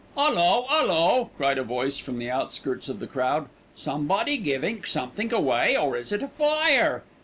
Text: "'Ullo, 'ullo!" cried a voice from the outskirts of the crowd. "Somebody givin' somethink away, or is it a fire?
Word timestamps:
"'Ullo, 0.17 0.65
'ullo!" 0.67 1.29
cried 1.37 1.59
a 1.59 1.63
voice 1.63 1.99
from 1.99 2.17
the 2.17 2.27
outskirts 2.27 2.89
of 2.89 2.99
the 2.99 3.05
crowd. 3.05 3.47
"Somebody 3.75 4.37
givin' 4.37 4.83
somethink 4.83 5.31
away, 5.31 5.77
or 5.77 5.95
is 5.95 6.11
it 6.11 6.23
a 6.23 6.27
fire? 6.29 7.03